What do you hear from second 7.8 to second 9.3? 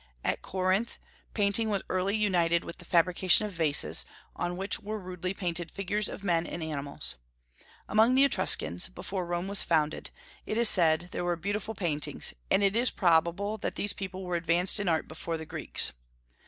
Among the Etruscans, before